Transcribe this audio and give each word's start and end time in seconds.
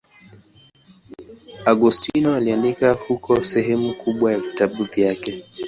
Agostino 1.65 2.35
aliandika 2.35 2.91
huko 2.93 3.43
sehemu 3.43 3.93
kubwa 3.93 4.31
ya 4.31 4.39
vitabu 4.39 4.83
vyake. 4.83 5.43